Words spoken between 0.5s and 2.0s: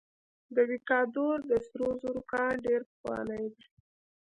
د ویکادور د سرو